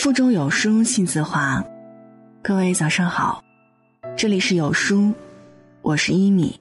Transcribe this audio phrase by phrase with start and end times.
[0.00, 1.62] 腹中有书信自华，
[2.42, 3.44] 各位早上好，
[4.16, 5.12] 这里是有书，
[5.82, 6.58] 我是一米。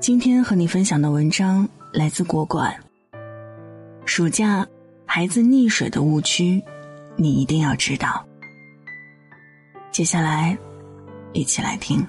[0.00, 2.76] 今天和你分享的文章来自国馆。
[4.04, 4.66] 暑假，
[5.06, 6.62] 孩子溺水的误区，
[7.16, 8.22] 你一定要知道。
[9.90, 10.54] 接下来，
[11.32, 12.06] 一起来听。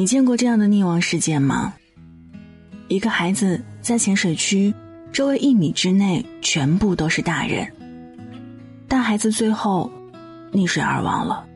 [0.00, 1.74] 你见过这样的溺亡事件吗？
[2.88, 4.72] 一个孩子在浅水区，
[5.12, 7.70] 周围一米之内全部都是大人，
[8.88, 9.92] 但孩子最后
[10.54, 11.46] 溺水而亡了。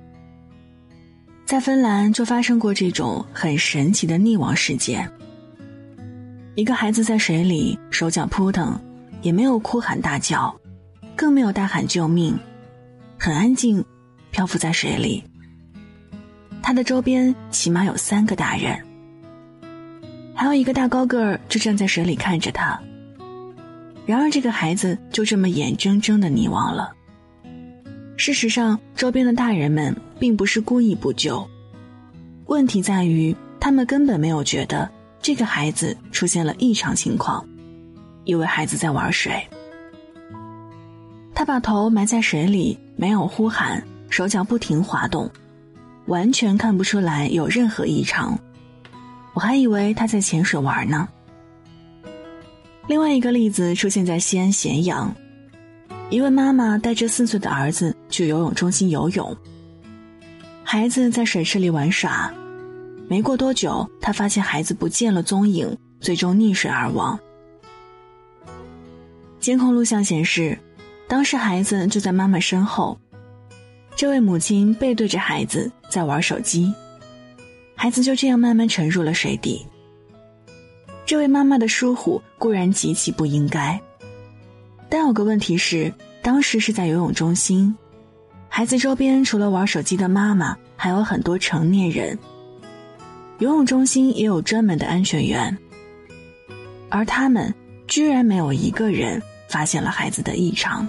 [1.46, 5.10] 在芬兰就发生过这种很神奇的溺亡事件。
[6.54, 8.78] 一个孩子在水里手脚扑腾，
[9.22, 10.54] 也没有哭喊大叫，
[11.16, 12.38] 更没有大喊救命，
[13.18, 13.82] 很安静，
[14.30, 15.24] 漂浮在水里。
[16.66, 18.74] 他的周边起码有三个大人，
[20.34, 22.80] 还有一个大高个儿就站在水里看着他。
[24.06, 26.94] 然而，这个孩子就这么眼睁睁的溺亡了。
[28.16, 31.46] 事实上，周边的大人们并不是故意不救，
[32.46, 37.46] 问题在于他们根本没有觉得这个孩子出现了异常情况，
[38.24, 39.46] 以为孩子在玩水。
[41.34, 45.30] 他把头埋在水里，没有呼喊，手脚不停滑动。
[46.06, 48.38] 完全看不出来有任何异常，
[49.34, 51.08] 我还以为他在潜水玩呢。
[52.86, 55.14] 另外一个例子出现在西安咸阳，
[56.10, 59.34] 一位妈妈带着四岁的儿子去游泳中心游泳，
[60.62, 62.30] 孩子在水池里玩耍，
[63.08, 67.18] 没过多久，他发现孩子不见了踪影，最终溺水而亡。
[69.40, 70.58] 监控录像显示，
[71.08, 72.98] 当时孩子就在妈妈身后。
[73.96, 76.74] 这位母亲背对着孩子在玩手机，
[77.76, 79.64] 孩子就这样慢慢沉入了水底。
[81.06, 83.80] 这位妈妈的疏忽固然极其不应该，
[84.88, 87.72] 但有个问题是，当时是在游泳中心，
[88.48, 92.18] 孩子周边除了玩手机的妈妈，还有很多成年人。
[93.38, 95.56] 游泳中心也有专门的安全员，
[96.88, 97.54] 而他们
[97.86, 100.88] 居然没有一个人发现了孩子的异常。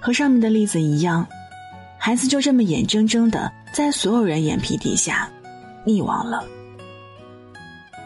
[0.00, 1.26] 和上面的例子一样，
[2.06, 5.28] 孩子就这么眼睁睁的在所有人眼皮底下
[5.84, 6.46] 溺亡了。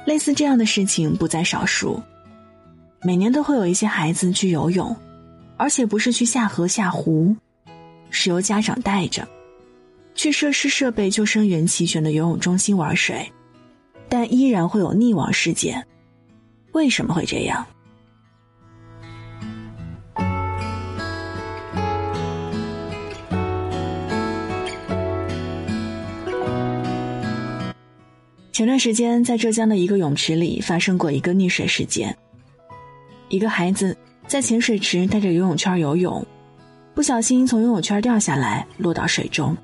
[0.07, 2.03] 类似这样的事情不在少数，
[3.03, 4.97] 每年都会有一些孩子去游泳，
[5.59, 7.37] 而且不是去下河下湖，
[8.09, 9.29] 是由家长带着，
[10.15, 13.31] 去设施设备救生员齐全的游泳中心玩水，
[14.09, 15.87] 但依然会有溺亡事件。
[16.73, 17.67] 为什么会这样？
[28.61, 32.15] 前段时间，在浙江的一个泳池里发生过一个溺水事件。
[33.31, 36.23] 一个孩子在浅水池带着游泳圈游泳，
[36.95, 39.57] 不小心从游泳圈掉下来，落到水中。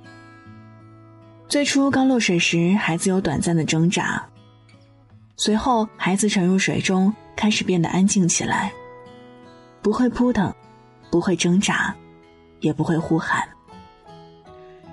[1.46, 4.26] 最初刚落水时，孩子有短暂的挣扎，
[5.36, 8.72] 随后孩子沉入水中，开始变得安静起来，
[9.82, 10.50] 不会扑腾，
[11.10, 11.94] 不会挣扎，
[12.60, 13.46] 也不会呼喊。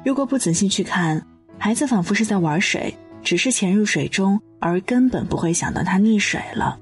[0.04, 1.26] 如果不仔细去看，
[1.58, 2.94] 孩子仿佛是在玩水。
[3.24, 6.80] 只是潜入水中，而根本不会想到他溺水了。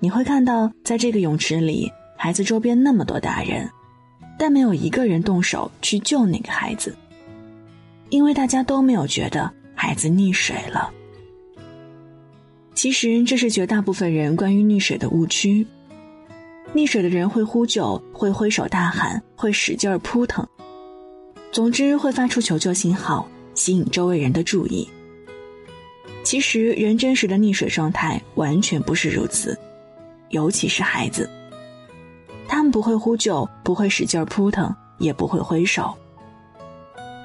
[0.00, 3.68] 你会看到，在这个泳池里，孩子周边那么多大人，
[4.38, 6.94] 但没有一个人动手去救那个孩子，
[8.10, 10.92] 因为大家都没有觉得孩子溺水了。
[12.74, 15.66] 其实，这是绝大部分人关于溺水的误区。
[16.74, 20.46] 溺水的人会呼救，会挥手大喊，会使劲儿扑腾，
[21.50, 23.28] 总之会发出求救信号。
[23.58, 24.88] 吸引周围人的注意。
[26.22, 29.58] 其实，人真实的溺水状态完全不是如此，
[30.28, 31.28] 尤其是孩子，
[32.46, 35.92] 他们不会呼救，不会使劲扑腾，也不会挥手，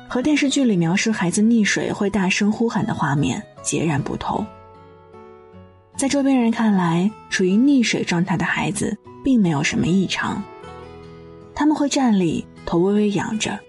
[0.09, 4.43] 和电视剧里描述孩子溺水会大声呼喊的画面截然不同。
[5.95, 10.41] 在周边人看来，处于溺水状态的孩子并没有什么异常，
[11.53, 13.59] 他们会站立，头微微仰着。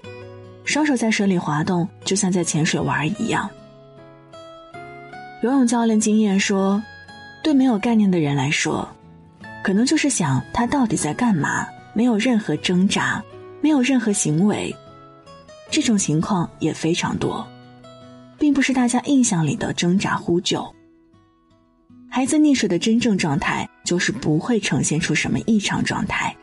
[0.65, 3.49] 双手在水里滑动，就像在潜水玩一样。
[5.43, 6.83] 游泳教练经验说，
[7.43, 8.89] 对没有概念的人来说，
[9.63, 13.23] 可能就是想他到底在干嘛，没有任何挣扎，
[13.61, 14.75] 没有任何行为。
[15.71, 17.47] 这种情况也非常多，
[18.39, 20.65] 并不是大家印象里的挣扎呼救。
[22.09, 26.35] 孩子溺水的真正状态，就是不会呈现出什么异常状态。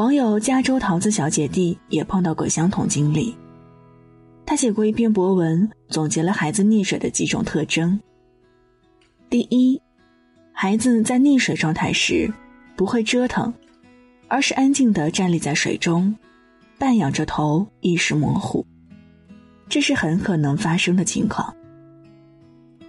[0.00, 3.36] 网友加州桃子小姐弟也碰到过相同经历。
[4.46, 8.00] 他写过一篇博文，总结了孩子溺水的几种特征。
[9.28, 9.78] 第一，
[10.52, 12.32] 孩子在溺水状态时
[12.76, 13.52] 不会折腾，
[14.26, 16.16] 而是安静地站立在水中，
[16.78, 18.64] 半仰着头，意识模糊。
[19.68, 21.54] 这是很可能发生的情况。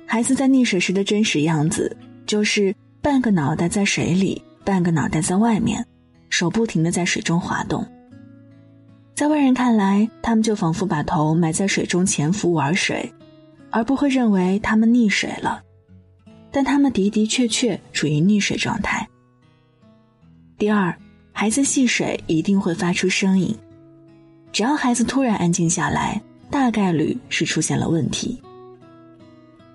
[0.06, 5.86] 孩子在溺水时的真实样子，就是半个脑袋在水里，半个脑袋在外面，
[6.31, 7.86] 手不停地在水中滑动。
[9.13, 13.13] 在外人看来，他们就仿佛把头埋在水中潜伏玩水，
[13.69, 15.62] 而不会认为他们溺水了。
[16.50, 19.07] 但他们的的确确处于溺水状态。
[20.57, 20.95] 第二，
[21.31, 23.56] 孩子戏水一定会发出声音，
[24.51, 28.42] 只要孩子突然安静下来，大概率是出现了问题。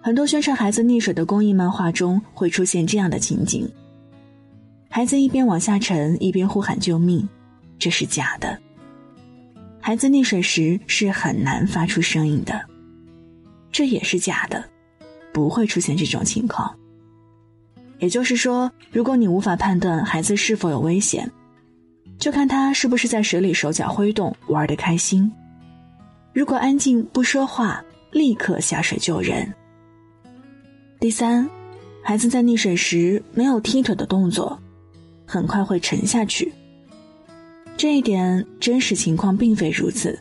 [0.03, 3.69] 很多宣传孩子溺水的公益漫画中会出现这样的情景：
[4.97, 7.29] 孩子一边往下沉，一边呼喊救命，
[7.79, 8.59] 这是假的。
[9.79, 12.59] 孩子溺水时是很难发出声音的，
[13.71, 14.65] 这也是假的。
[15.35, 16.75] 不会出现这种情况。
[17.99, 21.31] 也就是说，如果你无法判断孩子是否有危险，
[22.17, 25.31] 就看他是不是在水里手脚挥动，玩得开心。
[26.33, 29.53] 如果安静不说话，立刻下水救人。
[30.99, 31.47] 第三，
[32.03, 34.59] 孩子在溺水时没有踢腿的动作，
[35.27, 36.53] 很快会沉下去。
[37.77, 40.19] 这一点真实情况并非如此。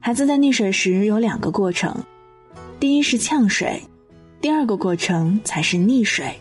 [0.00, 1.96] 孩子在溺水时有两个过程。
[2.78, 3.82] 第一是呛水，
[4.40, 6.38] 第二个过程才是溺水。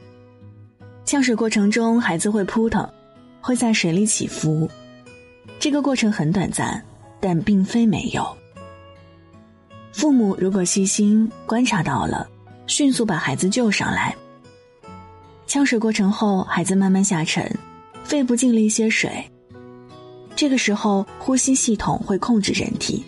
[1.05, 2.87] 呛水过程中，孩子会扑腾，
[3.39, 4.69] 会在水里起伏，
[5.59, 6.83] 这个过程很短暂，
[7.21, 8.25] 但并非没有。
[9.93, 12.27] 父母如果细心观察到了，
[12.67, 14.13] 迅速把孩子救上来。
[15.47, 17.49] 呛水过程后，孩子慢慢下沉，
[18.03, 19.29] 肺部进了一些水，
[20.35, 23.05] 这个时候呼吸系统会控制人体。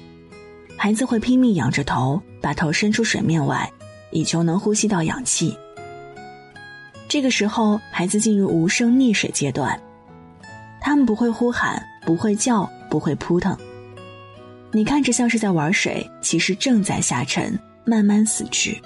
[0.78, 3.70] 孩子会拼命仰着头，把头伸出水面外，
[4.12, 5.58] 以求能呼吸到氧气。
[7.08, 9.82] 这个时候，孩子进入无声溺水阶段，
[10.80, 13.58] 他们不会呼喊，不会叫，不会扑腾。
[14.72, 18.80] 你看着像是在玩水，其实正在下沉，慢慢死去。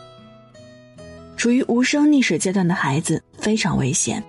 [1.35, 4.23] 处于无声溺水阶段的孩子非常危险，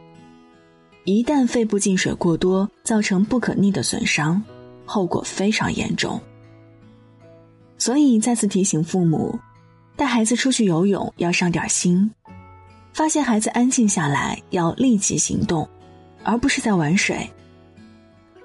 [1.05, 4.43] 一旦肺部进水过多，造成不可逆的损伤，
[4.87, 6.19] 后果非常严重。
[7.77, 9.39] 所以再次提醒父母，
[9.97, 12.11] 带孩子出去游泳要上点心，
[12.95, 15.69] 发现孩子安静下来要立即行动，
[16.25, 17.29] 而不是在玩水。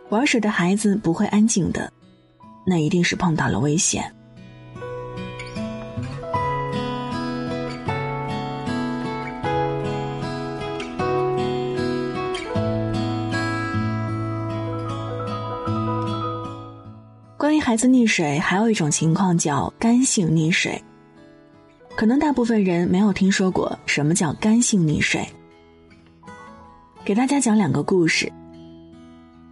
[0.10, 1.92] 玩水的孩子不会安静的，
[2.66, 4.14] 那一定是碰到了危险。
[17.60, 20.82] 孩子溺水，还有一种情况叫干性溺水。
[21.96, 25.28] 可能大部分人没有听说过什么叫干性溺水。
[27.04, 28.32] 给大家讲两个故事。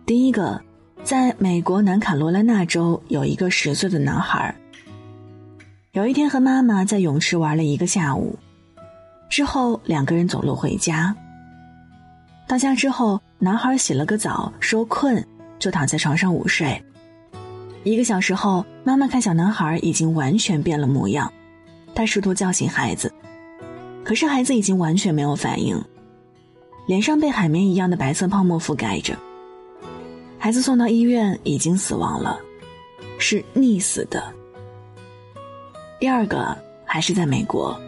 [0.06, 0.62] 第一个，
[1.04, 4.54] 在美国南卡罗来纳州有一个十岁的男孩，
[5.94, 8.38] 有一天和妈妈在泳池玩了一个下午，
[9.30, 11.16] 之后两个人走路回家。
[12.48, 15.26] 到家之后，男孩洗了个澡，说困，
[15.58, 16.80] 就躺在床上午睡。
[17.86, 21.32] 一个小时后，妈妈看小男孩已经完全变了模样，
[21.94, 23.14] 她试图叫醒孩子，
[24.04, 25.80] 可是孩子已经完全没有反应，
[26.88, 29.16] 脸上被海绵一样的白色泡沫覆盖着。
[30.40, 32.40] 孩子送到医院已经死亡了，
[33.20, 34.34] 是溺死的。
[36.00, 37.80] 第二个还是在美国，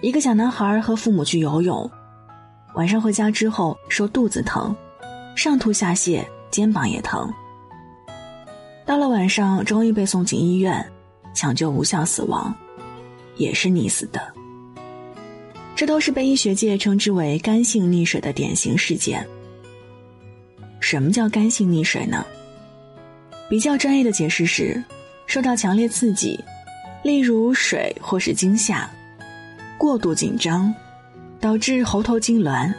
[0.00, 1.90] 一个小男孩和父母去游泳，
[2.74, 4.74] 晚上回家之后说肚子疼，
[5.36, 7.30] 上吐下泻，肩膀也疼。
[8.86, 10.86] 到了晚上，终于被送进医院，
[11.34, 12.54] 抢救无效死亡，
[13.36, 14.32] 也是溺死的。
[15.74, 19.26] 这都是被医学界称之为干性溺水的典型事件。
[20.78, 22.24] 什么叫干性溺水呢？
[23.50, 24.82] 比较专业的解释是，
[25.26, 26.38] 受到强烈刺激，
[27.02, 28.88] 例如水或是惊吓，
[29.76, 30.72] 过度紧张，
[31.40, 32.72] 导致喉头痉挛，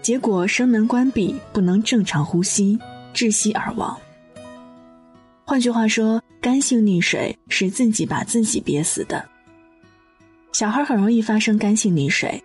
[0.00, 2.78] 结果声门关闭，不能正常呼吸，
[3.14, 3.94] 窒息而亡。
[5.54, 9.24] 换句话说，干性溺水是自己把自己憋死的。
[10.50, 12.42] 小孩很容易发生干性溺水，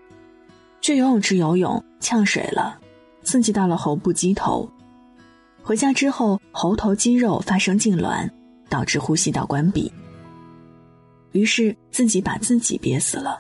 [0.80, 2.80] 去游泳池游泳呛水了，
[3.24, 4.72] 刺激到了喉部肌头，
[5.64, 8.30] 回家之后喉头肌肉发生痉挛，
[8.70, 9.92] 导致呼吸道关闭，
[11.32, 13.40] 于是自己把自己憋死了。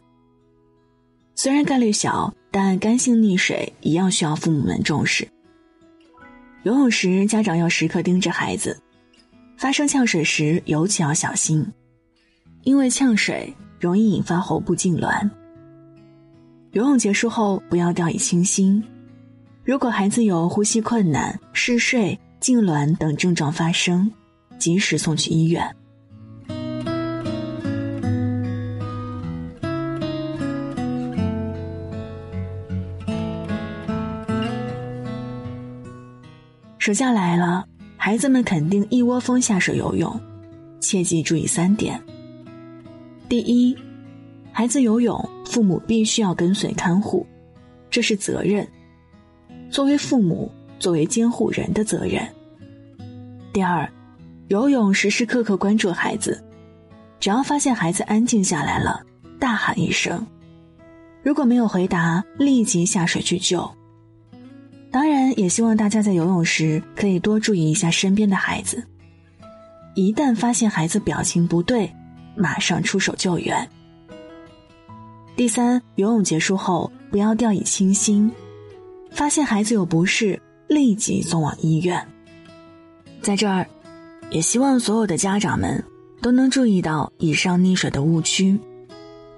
[1.35, 5.27] 虽然概率小，但干性溺水一样需要父母们重视。
[6.63, 8.81] 游泳时家长要时刻盯着孩子，
[9.59, 11.69] 发生呛水时尤其要小心，
[12.63, 15.29] 因为呛水容易引发喉部痉挛。
[16.71, 18.81] 游泳结束后不要掉以轻心，
[19.65, 24.09] 如果孩子有呼吸困难、嗜睡、痉挛等症状发生，
[24.57, 25.75] 及时送去医院。
[36.77, 37.65] 暑假来了，
[38.01, 40.17] 孩子们肯定一窝蜂下水游泳，
[40.79, 42.01] 切记注意三点。
[43.27, 43.77] 第一，
[44.53, 47.27] 孩子游泳，父母必须要跟随看护，
[47.91, 48.65] 这是责任，
[49.69, 52.25] 作为父母、作为监护人的责任。
[53.51, 53.87] 第二，
[54.47, 56.41] 游泳时时刻刻关注孩子，
[57.19, 59.05] 只要发现孩子安静下来了，
[59.37, 60.25] 大喊一声，
[61.21, 63.69] 如果没有回答，立即下水去救。
[64.91, 68.83] 当然，也希望大家在游泳时可以多注意一下身边的孩子。
[69.93, 71.91] 一旦发现孩子表情不对，
[72.35, 73.69] 马上出手救援。
[75.35, 78.31] 第三，游泳结束后不要掉以轻心，
[79.11, 82.03] 发现孩子有不适，立即送往医院。
[83.21, 83.65] 在这儿，
[84.31, 85.83] 也希望所有的家长们
[86.21, 88.57] 都能注意到以上溺水的误区，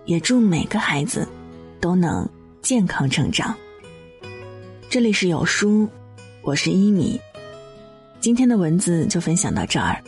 [0.05, 1.27] 也祝每个孩子
[1.79, 2.27] 都能
[2.62, 3.53] 健康成长。
[4.91, 5.88] 这里是有书，
[6.41, 7.17] 我是一米。
[8.19, 10.03] 今天的文字就分享到这儿，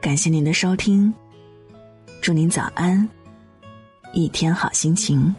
[0.00, 1.12] 感谢您的收听，
[2.22, 3.06] 祝您早安，
[4.14, 5.34] 一天好心情。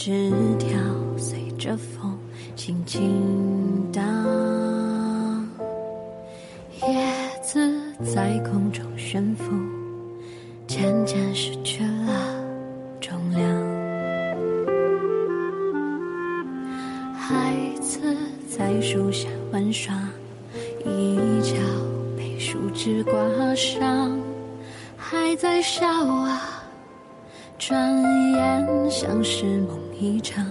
[0.00, 0.78] 枝条
[1.16, 2.16] 随着风
[2.54, 4.02] 轻轻荡，
[6.86, 7.04] 叶
[7.42, 7.58] 子
[8.14, 9.44] 在空中悬浮，
[28.32, 29.78] 眼像是梦。
[30.00, 30.46] 一场，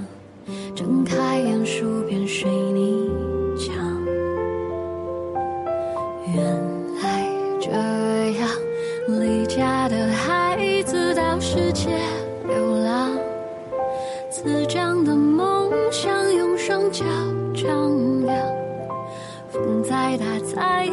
[0.75, 3.09] 睁开眼，数遍水泥
[3.57, 3.73] 墙。
[6.35, 6.43] 原
[7.01, 7.25] 来
[7.61, 7.71] 这
[8.41, 8.49] 样，
[9.07, 11.97] 离家的孩子到世界
[12.45, 13.17] 流浪，
[14.29, 17.05] 滋长的梦想用双脚
[17.55, 18.37] 丈量。
[19.49, 20.85] 风再大再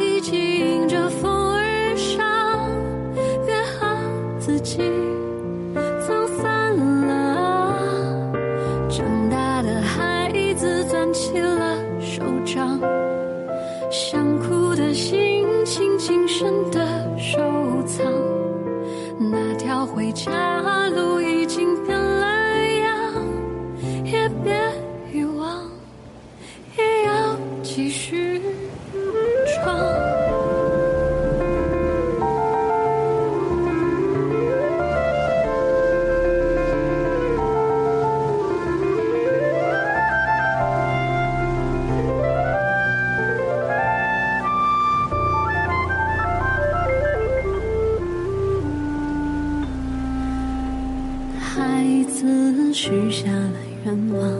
[52.95, 54.31] 许下了愿望，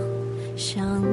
[0.55, 1.03] 想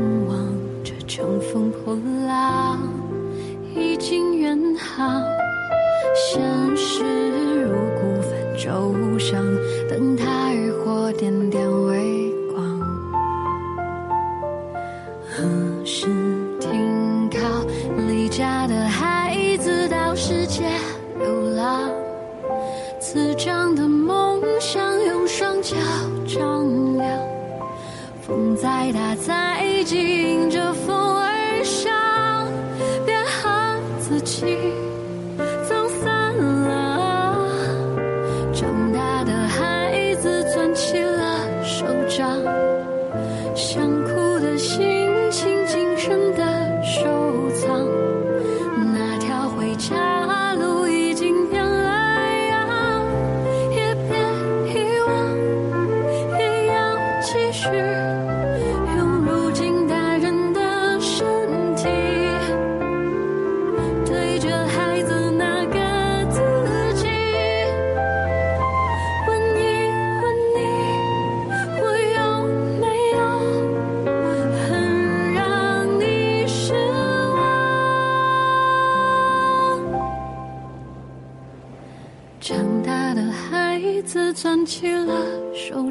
[28.93, 30.32] 风再大再急，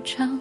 [0.04, 0.40] 唱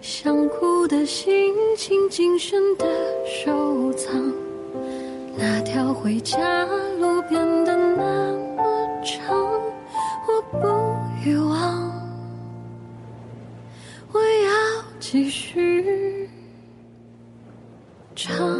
[0.00, 2.86] 想哭的心情谨慎的
[3.24, 4.32] 收藏
[5.36, 6.64] 那条回家
[6.98, 9.36] 路变得那么长
[10.26, 10.58] 我不
[11.24, 11.90] 遗忘
[14.12, 16.28] 我要继续
[18.16, 18.59] 唱